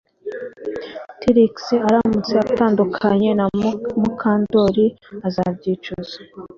[1.21, 1.53] Trix
[1.87, 3.45] aramutse atandukanye na
[4.01, 4.85] Mukandoli
[5.27, 6.17] azabyicuza